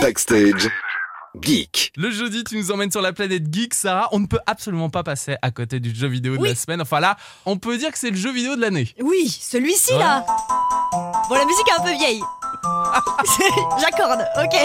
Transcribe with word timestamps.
Backstage. 0.00 0.68
Geek. 1.40 1.92
Le 1.96 2.10
jeudi, 2.10 2.42
tu 2.44 2.56
nous 2.56 2.70
emmènes 2.72 2.90
sur 2.90 3.00
la 3.00 3.12
planète 3.12 3.52
Geek, 3.52 3.74
Sarah. 3.74 4.08
On 4.12 4.18
ne 4.20 4.26
peut 4.26 4.38
absolument 4.46 4.90
pas 4.90 5.02
passer 5.02 5.36
à 5.42 5.50
côté 5.50 5.80
du 5.80 5.94
jeu 5.94 6.08
vidéo 6.08 6.36
de 6.36 6.42
Oui. 6.42 6.48
la 6.48 6.54
semaine. 6.54 6.80
Enfin 6.80 7.00
là, 7.00 7.16
on 7.46 7.56
peut 7.56 7.76
dire 7.76 7.90
que 7.92 7.98
c'est 7.98 8.10
le 8.10 8.16
jeu 8.16 8.32
vidéo 8.32 8.56
de 8.56 8.60
l'année. 8.60 8.92
Oui, 9.00 9.28
celui-ci 9.40 9.92
là. 9.98 10.24
Bon, 11.28 11.34
la 11.36 11.44
musique 11.44 11.66
est 11.68 11.80
un 11.80 11.84
peu 11.84 11.92
vieille. 11.96 12.22
J'accorde, 13.80 14.24
ok. 14.42 14.56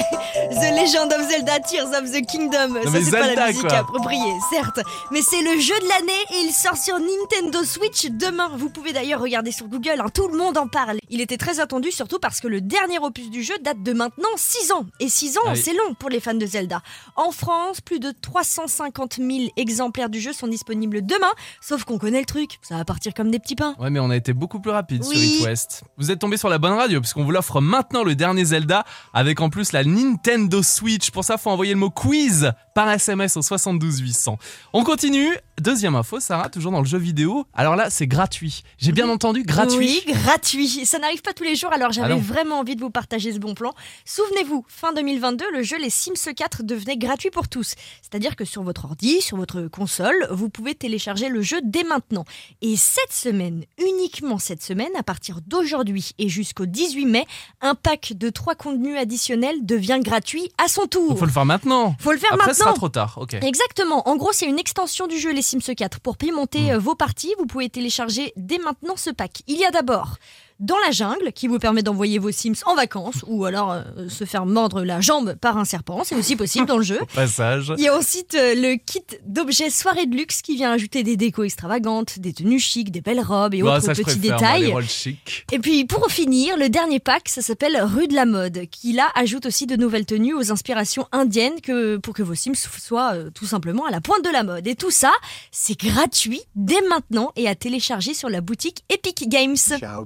The 0.52 0.72
Legend 0.76 1.14
of 1.14 1.28
Zelda 1.30 1.60
Tears 1.60 1.88
of 1.98 2.12
the 2.12 2.26
Kingdom. 2.26 2.76
Ça, 2.84 3.02
c'est 3.04 3.12
pas 3.12 3.34
la 3.34 3.48
musique 3.48 3.68
quoi. 3.68 3.78
appropriée, 3.80 4.34
certes. 4.52 4.80
Mais 5.12 5.22
c'est 5.22 5.42
le 5.42 5.60
jeu 5.60 5.74
de 5.80 5.88
l'année 5.88 6.22
et 6.32 6.46
il 6.46 6.52
sort 6.52 6.78
sur 6.78 6.96
Nintendo 7.00 7.64
Switch 7.64 8.06
demain. 8.08 8.50
Vous 8.56 8.70
pouvez 8.70 8.94
d'ailleurs 8.94 9.22
regarder 9.22 9.52
sur 9.52 9.68
Google, 9.68 10.00
hein, 10.02 10.10
tout 10.14 10.28
le 10.28 10.38
monde 10.38 10.58
en 10.58 10.68
parle. 10.68 10.98
Il 11.10 11.22
était 11.22 11.38
très 11.38 11.60
attendu, 11.60 11.92
surtout 11.92 12.20
parce 12.20 12.40
que 12.40 12.48
le 12.48 12.62
dernier 12.62 13.00
opus 13.00 13.30
du 13.30 13.44
jeu 13.44 13.56
date 13.62 13.82
de 13.84 13.94
maintenant 13.94 14.30
6 14.38 14.72
ans. 14.72 14.86
Et 15.00 15.10
6 15.10 15.38
ans, 15.38 15.42
Ah 15.48 15.52
oui. 15.54 15.62
c'est 15.64 15.74
long 15.74 15.94
pour 16.00 16.10
les 16.10 16.20
fans 16.20 16.34
de 16.34 16.46
Zelda. 16.46 16.82
En 17.16 17.32
France, 17.32 17.82
plus 17.82 18.00
de 18.00 18.12
350 18.22 19.16
000 19.18 19.30
exemplaires 19.58 20.10
du 20.10 20.20
jeu 20.20 20.34
sont 20.34 20.48
disponibles 20.48 21.06
demain. 21.06 21.32
Sauf 21.62 21.84
qu'on 21.84 21.98
connaît 21.98 22.20
le 22.20 22.26
truc, 22.26 22.60
ça 22.62 22.76
va 22.78 22.86
partir 22.86 23.14
comme 23.14 23.32
des 23.32 23.40
petits 23.40 23.56
pains. 23.56 23.76
Ouais, 23.80 23.90
mais 23.90 24.00
on 24.00 24.10
a 24.10 24.16
été 24.16 24.34
beaucoup 24.34 24.60
plus 24.60 24.72
rapide 24.72 25.04
sur 25.04 25.12
Oui. 25.14 25.38
It 25.40 25.46
West. 25.46 25.84
Vous 25.98 26.12
êtes 26.12 26.20
tombé 26.20 26.38
sur 26.38 26.50
la 26.50 26.58
bonne 26.58 26.74
radio, 26.74 27.00
puisqu'on 27.02 27.24
vous 27.24 27.32
l'offre 27.32 27.60
maintenant 27.62 27.89
le 27.94 28.16
dernier 28.16 28.46
Zelda, 28.46 28.86
avec 29.14 29.42
en 29.42 29.50
plus 29.50 29.72
la 29.72 29.84
Nintendo 29.84 30.62
Switch. 30.64 31.12
Pour 31.12 31.24
ça, 31.24 31.38
faut 31.38 31.50
envoyer 31.50 31.74
le 31.74 31.80
mot 31.80 31.90
quiz 31.90 32.52
par 32.80 32.90
SMS 32.92 33.36
au 33.36 33.42
72 33.42 34.00
800. 34.00 34.40
On 34.72 34.86
continue. 34.86 35.36
Deuxième 35.60 35.96
info, 35.96 36.22
Sarah, 36.22 36.48
toujours 36.48 36.72
dans 36.72 36.80
le 36.80 36.86
jeu 36.86 36.98
vidéo. 36.98 37.46
Alors 37.54 37.76
là, 37.76 37.90
c'est 37.90 38.08
gratuit. 38.08 38.64
J'ai 38.78 38.94
bien 38.94 39.10
entendu 39.10 39.44
gratuit. 39.44 40.02
Oui, 40.08 40.14
gratuit. 40.14 40.86
Ça 40.86 40.98
n'arrive 40.98 41.22
pas 41.22 41.34
tous 41.34 41.44
les 41.44 41.56
jours, 41.56 41.74
alors 41.74 41.92
j'avais 41.92 42.14
Ah 42.14 42.16
vraiment 42.18 42.60
envie 42.60 42.78
de 42.78 42.82
vous 42.82 42.90
partager 42.90 43.34
ce 43.34 43.40
bon 43.40 43.56
plan. 43.56 43.74
Souvenez-vous, 44.06 44.64
fin 44.70 44.94
2022, 44.94 45.44
le 45.52 45.62
jeu 45.62 45.78
Les 45.78 45.90
Sims 45.90 46.34
4 46.34 46.64
devenait 46.64 46.96
gratuit 46.96 47.32
pour 47.32 47.50
tous. 47.50 47.76
C'est-à-dire 48.02 48.38
que 48.38 48.46
sur 48.46 48.64
votre 48.64 48.86
ordi, 48.86 49.20
sur 49.20 49.36
votre 49.36 49.64
console, 49.64 50.30
vous 50.32 50.48
pouvez 50.48 50.74
télécharger 50.74 51.28
le 51.28 51.42
jeu 51.42 51.60
dès 51.62 51.84
maintenant. 51.84 52.24
Et 52.62 52.78
cette 52.78 53.12
semaine, 53.12 53.66
uniquement 53.78 54.38
cette 54.38 54.64
semaine, 54.64 54.92
à 54.98 55.04
partir 55.04 55.42
d'aujourd'hui 55.46 56.12
et 56.18 56.30
jusqu'au 56.30 56.66
18 56.66 57.06
mai, 57.08 57.28
un 57.60 57.76
pack 57.76 58.14
de 58.16 58.30
trois 58.30 58.56
contenus 58.56 58.98
additionnels 58.98 59.66
devient 59.66 60.00
gratuit 60.02 60.50
à 60.58 60.70
son 60.70 60.88
tour. 60.88 61.10
Donc, 61.10 61.18
faut 61.18 61.26
le 61.26 61.32
faire 61.32 61.46
maintenant. 61.46 61.98
Faut 62.00 62.14
le 62.14 62.18
faire 62.18 62.34
Après, 62.36 62.54
ce 62.54 62.69
sera 62.70 62.74
trop 62.76 62.90
tard. 62.90 63.18
Ok. 63.22 63.34
Exactement. 63.36 64.08
En 64.08 64.16
gros, 64.16 64.32
c'est 64.32 64.46
une 64.48 64.60
extension 64.60 65.08
du 65.08 65.18
jeu 65.20 65.32
Les 65.32 65.42
Sims 65.42 65.60
4. 65.76 66.00
Pour 66.00 66.18
pimenter 66.18 66.62
Mm. 66.62 66.70
euh, 66.72 66.78
vos 66.80 66.96
parties, 66.96 67.34
vous 67.38 67.46
pouvez 67.46 67.70
télécharger 67.70 68.34
dès 68.36 68.58
maintenant 68.58 68.96
ce 68.96 69.10
pack. 69.10 69.42
Il 69.48 69.58
y 69.58 69.66
a 69.66 69.72
d'abord 69.72 70.16
dans 70.60 70.78
la 70.86 70.92
jungle, 70.92 71.32
qui 71.34 71.48
vous 71.48 71.60
permet 71.60 71.82
d'envoyer 71.84 72.20
vos 72.20 72.32
Sims 72.32 72.62
en 72.66 72.76
vacances 72.76 73.24
ou 73.28 73.46
alors 73.46 73.72
euh, 73.72 73.82
se 74.10 74.26
faire 74.26 74.46
mordre 74.46 74.84
la 74.84 75.00
jambe 75.02 75.36
par 75.36 75.58
un 75.58 75.66
serpent. 75.66 76.04
C'est 76.04 76.16
aussi 76.16 76.36
possible 76.36 76.66
dans 76.66 76.78
le 76.78 76.84
jeu. 76.84 77.00
Au 77.02 77.06
passage. 77.06 77.74
Il 77.78 77.84
y 77.84 77.88
a 77.88 77.98
ensuite 77.98 78.36
euh, 78.36 78.56
le 78.56 78.76
kit 78.76 79.02
d'objets 79.26 79.70
soirée 79.70 80.06
de 80.06 80.16
luxe 80.16 80.42
qui 80.42 80.56
vient 80.56 80.72
ajouter 80.72 81.04
des 81.04 81.16
décos 81.18 81.44
extravagantes, 81.44 82.20
des 82.20 82.34
tenues 82.34 82.60
chics, 82.60 82.92
des 82.92 83.02
belles 83.02 83.22
robes 83.22 83.54
et 83.54 83.62
Bah, 83.62 83.78
autres 83.78 83.86
ça, 83.86 83.94
je 83.94 84.02
petits 84.04 84.20
préfère, 84.20 84.38
moi, 84.40 84.40
détails. 84.50 84.62
les 84.66 84.72
rôles 84.74 84.90
chics. 84.90 85.46
Et 85.52 85.60
puis 85.60 85.86
pour 85.86 86.08
finir, 86.12 86.58
le 86.58 86.70
dernier 86.70 87.00
pack, 87.00 87.30
ça 87.30 87.42
s'appelle 87.42 87.80
Rue 87.82 88.08
de 88.08 88.16
la 88.16 88.26
mode, 88.26 88.66
qui 88.70 88.94
là 88.94 89.08
ajoute 89.16 89.46
aussi 89.46 89.66
de 89.66 89.76
nouvelles 89.76 90.06
tenues 90.06 90.34
aux 90.34 90.52
inspirations 90.52 91.08
indiennes 91.12 91.62
que, 91.62 91.98
pour 91.98 92.14
que 92.14 92.24
vos 92.24 92.36
Sims 92.36 92.56
soient 92.56 93.14
euh, 93.14 93.30
tout 93.34 93.46
simplement 93.46 93.86
à 93.86 93.92
la 93.92 94.02
pointe 94.02 94.24
de 94.26 94.30
la 94.30 94.44
mode. 94.44 94.68
Et 94.68 94.76
tout 94.76 94.92
ça, 94.92 95.12
c'est 95.52 95.80
gratuit 95.80 96.42
dès 96.56 96.82
maintenant 96.90 97.32
et 97.36 97.48
à 97.48 97.56
télécharger 97.56 98.14
sur 98.14 98.30
la 98.30 98.42
boutique 98.42 98.84
Epic 98.90 99.28
Games. 99.30 99.56
Ciao, 99.56 100.04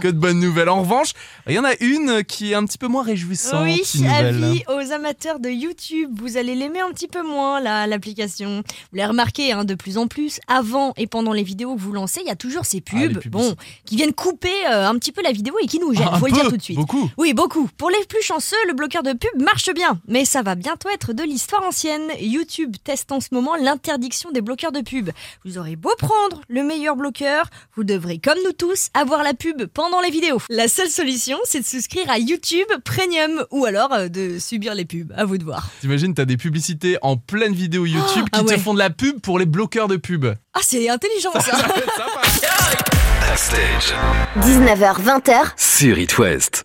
Que 0.00 0.08
de 0.08 0.18
bonnes 0.18 0.40
nouvelles. 0.40 0.68
En 0.68 0.80
revanche, 0.82 1.12
il 1.46 1.54
y 1.54 1.58
en 1.58 1.64
a 1.64 1.74
une 1.80 2.24
qui 2.24 2.52
est 2.52 2.54
un 2.54 2.64
petit 2.64 2.78
peu 2.78 2.88
moins 2.88 3.02
réjouissante. 3.02 3.62
Oui, 3.64 3.82
avis 4.08 4.62
aux 4.68 4.92
amateurs 4.92 5.40
de 5.40 5.48
YouTube, 5.48 6.10
vous 6.20 6.36
allez 6.36 6.54
l'aimer 6.54 6.80
un 6.80 6.90
petit 6.90 7.08
peu 7.08 7.22
moins 7.22 7.60
là, 7.60 7.86
l'application. 7.86 8.62
Vous 8.90 8.96
l'avez 8.96 9.08
remarqué 9.08 9.52
hein, 9.52 9.64
de 9.64 9.74
plus 9.74 9.98
en 9.98 10.06
plus, 10.06 10.40
avant 10.48 10.92
et 10.96 11.06
pendant 11.06 11.32
les 11.32 11.42
vidéos 11.42 11.74
que 11.74 11.80
vous 11.80 11.92
lancez, 11.92 12.20
il 12.22 12.26
y 12.26 12.30
a 12.30 12.36
toujours 12.36 12.64
ces 12.64 12.82
Ah, 12.86 12.90
pubs, 12.90 13.28
bon, 13.28 13.54
qui 13.84 13.96
viennent 13.96 14.12
couper 14.12 14.52
euh, 14.68 14.88
un 14.88 14.94
petit 14.98 15.12
peu 15.12 15.22
la 15.22 15.32
vidéo 15.32 15.54
et 15.62 15.66
qui 15.66 15.78
nous 15.78 15.94
gênent, 15.94 16.08
Ah, 16.12 16.18
faut 16.18 16.26
le 16.26 16.32
dire 16.32 16.48
tout 16.48 16.56
de 16.56 16.62
suite. 16.62 16.76
Beaucoup. 16.76 17.10
Oui, 17.16 17.34
beaucoup. 17.34 17.68
Pour 17.76 17.90
les 17.90 18.04
plus 18.08 18.22
chanceux, 18.22 18.56
le 18.68 18.74
bloqueur 18.74 19.02
de 19.02 19.12
pub 19.12 19.40
marche 19.40 19.70
bien. 19.74 20.00
Mais 20.08 20.24
ça 20.24 20.42
va 20.42 20.54
bientôt 20.54 20.88
être 20.88 21.12
de 21.12 21.22
l'histoire 21.22 21.62
ancienne. 21.64 22.02
YouTube 22.20 22.76
teste 22.84 23.12
en 23.12 23.20
ce 23.20 23.28
moment 23.32 23.56
l'interdiction 23.56 24.30
des 24.30 24.40
bloqueurs 24.40 24.72
de 24.72 24.80
pub. 24.80 25.10
Vous 25.44 25.58
aurez 25.58 25.76
beau 25.76 25.92
prendre 25.98 26.40
le 26.48 26.62
meilleur 26.62 26.96
bloqueur, 26.96 27.46
vous 27.76 27.84
devrez, 27.84 28.18
comme 28.18 28.38
nous 28.44 28.52
tous, 28.52 28.88
avoir 28.94 29.19
la 29.22 29.34
pub 29.34 29.66
pendant 29.66 30.00
les 30.00 30.10
vidéos. 30.10 30.38
La 30.48 30.68
seule 30.68 30.88
solution, 30.88 31.38
c'est 31.44 31.60
de 31.60 31.66
souscrire 31.66 32.10
à 32.10 32.18
YouTube 32.18 32.68
Premium 32.84 33.44
ou 33.50 33.64
alors 33.64 33.92
euh, 33.92 34.08
de 34.08 34.38
subir 34.38 34.74
les 34.74 34.84
pubs. 34.84 35.12
À 35.16 35.24
vous 35.24 35.38
de 35.38 35.44
voir. 35.44 35.68
T'imagines, 35.80 36.14
t'as 36.14 36.24
des 36.24 36.36
publicités 36.36 36.98
en 37.02 37.16
pleine 37.16 37.54
vidéo 37.54 37.86
YouTube 37.86 38.24
qui 38.24 38.30
ah 38.32 38.42
ouais. 38.42 38.56
te 38.56 38.60
font 38.60 38.74
de 38.74 38.78
la 38.78 38.90
pub 38.90 39.20
pour 39.20 39.38
les 39.38 39.46
bloqueurs 39.46 39.88
de 39.88 39.96
pub. 39.96 40.26
Ah, 40.54 40.60
c'est 40.62 40.88
intelligent 40.88 41.32
ça. 41.32 41.56
Backstage. 43.20 43.94
19h, 44.40 45.02
20h, 45.02 45.52
Sur 45.56 45.98
It 45.98 46.18
West. 46.18 46.58